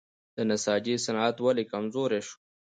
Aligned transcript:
د 0.35 0.37
نساجي 0.49 0.95
صنعت 1.05 1.35
ولې 1.39 1.63
کمزوری 1.71 2.21
شو؟ 2.27 2.35